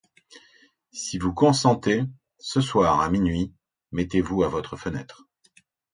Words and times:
Si 0.91 1.19
vous 1.19 1.31
consentez, 1.31 2.01
ce 2.39 2.59
soir, 2.59 3.01
à 3.01 3.11
minuit, 3.11 3.53
mettez-vous 3.91 4.41
à 4.41 4.47
votre 4.49 4.75
fenêtre. 4.75 5.27